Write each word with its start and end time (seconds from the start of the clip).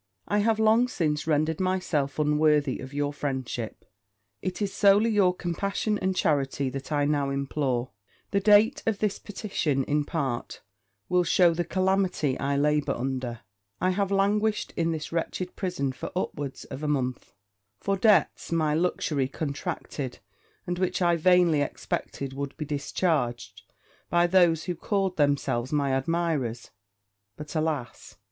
I 0.27 0.39
have 0.39 0.57
long 0.57 0.87
since 0.87 1.27
rendered 1.27 1.59
myself 1.59 2.17
unworthy 2.17 2.81
your 2.91 3.13
friendship 3.13 3.85
it 4.41 4.59
is 4.59 4.73
solely 4.73 5.11
your 5.11 5.31
compassion 5.35 5.99
and 5.99 6.15
charity 6.15 6.71
that 6.71 6.91
I 6.91 7.05
now 7.05 7.29
implore. 7.29 7.91
The 8.31 8.39
date 8.39 8.81
of 8.87 8.97
this 8.97 9.19
petition, 9.19 9.83
in 9.83 10.03
part, 10.05 10.61
will 11.07 11.23
shew 11.23 11.49
you 11.49 11.53
the 11.53 11.65
calamity 11.65 12.35
I 12.39 12.57
labour 12.57 12.93
under. 12.93 13.41
I 13.79 13.91
have 13.91 14.09
languished 14.09 14.73
in 14.75 14.91
this 14.91 15.11
wretched 15.11 15.55
prison 15.55 15.91
for 15.91 16.11
upwards 16.15 16.63
of 16.63 16.81
a 16.81 16.87
month, 16.87 17.33
for 17.79 17.95
debts 17.95 18.51
my 18.51 18.73
luxury 18.73 19.27
contracted, 19.27 20.17
and 20.65 20.79
which 20.79 20.99
I 21.03 21.15
vainly 21.15 21.61
expected 21.61 22.33
would 22.33 22.57
be 22.57 22.65
discharged 22.65 23.61
by 24.09 24.25
those 24.25 24.63
who 24.63 24.73
called 24.73 25.17
themselves 25.17 25.71
my 25.71 25.91
admirers: 25.95 26.71
but, 27.37 27.55
alas! 27.55 28.15